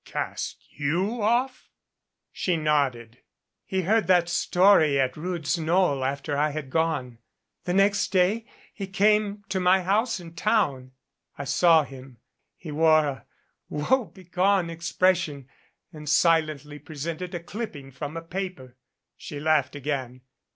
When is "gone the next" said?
6.71-8.11